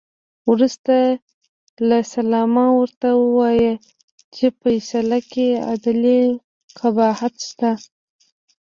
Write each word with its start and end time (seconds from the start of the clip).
وروسته 0.51 0.95
له 1.89 1.99
سلامه 2.13 2.65
ورته 2.79 3.07
ووایه 3.21 3.73
چې 4.35 4.45
په 4.59 4.67
فیصله 4.73 5.19
کې 5.31 5.47
عدلي 5.71 6.21
قباحت 6.79 7.33
شته. 7.49 7.71